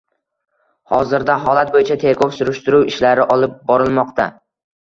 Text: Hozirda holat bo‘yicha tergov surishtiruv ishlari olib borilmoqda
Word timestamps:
Hozirda 0.93 1.35
holat 1.43 1.69
bo‘yicha 1.75 1.97
tergov 2.05 2.33
surishtiruv 2.39 2.89
ishlari 2.95 3.29
olib 3.37 3.57
borilmoqda 3.71 4.29